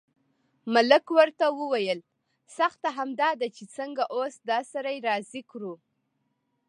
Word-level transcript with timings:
ملک 0.73 1.05
ورته 1.17 1.45
وویل 1.59 1.99
سخته 2.57 2.89
همدا 2.97 3.29
ده 3.39 3.47
چې 3.55 3.63
څنګه 3.77 4.03
اوس 4.15 4.33
دا 4.49 4.59
سړی 4.73 4.97
راضي 5.07 5.41
کړو. 5.51 5.73